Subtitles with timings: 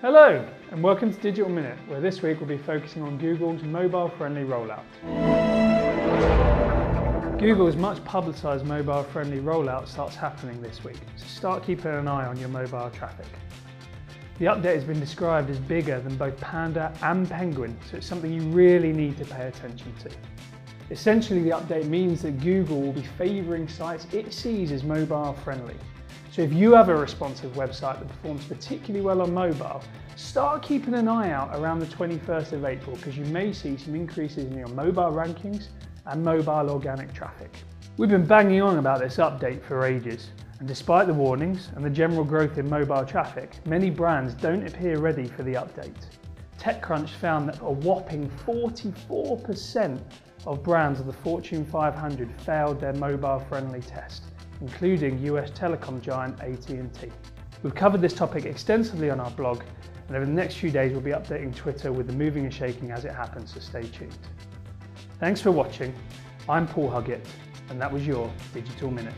[0.00, 4.42] Hello, and welcome to Digital Minute, where this week we'll be focusing on Google's mobile-friendly
[4.42, 4.84] rollout.
[7.40, 12.38] Google's much publicised mobile-friendly rollout starts happening this week, so start keeping an eye on
[12.38, 13.26] your mobile traffic.
[14.38, 18.32] The update has been described as bigger than both Panda and Penguin, so it's something
[18.32, 20.10] you really need to pay attention to.
[20.90, 25.76] Essentially, the update means that Google will be favouring sites it sees as mobile friendly.
[26.30, 29.82] So if you have a responsive website that performs particularly well on mobile,
[30.16, 33.94] start keeping an eye out around the 21st of April because you may see some
[33.94, 35.66] increases in your mobile rankings
[36.06, 37.50] and mobile organic traffic.
[37.98, 41.90] We've been banging on about this update for ages, and despite the warnings and the
[41.90, 46.06] general growth in mobile traffic, many brands don't appear ready for the update.
[46.58, 50.00] TechCrunch found that a whopping 44%
[50.46, 54.24] of brands of the Fortune 500 failed their mobile-friendly test,
[54.60, 57.12] including US telecom giant AT&T.
[57.62, 59.62] We've covered this topic extensively on our blog,
[60.08, 62.90] and over the next few days we'll be updating Twitter with the moving and shaking
[62.90, 64.16] as it happens, so stay tuned.
[65.20, 65.94] Thanks for watching.
[66.48, 67.24] I'm Paul Huggett,
[67.70, 69.14] and that was your Digital Minute.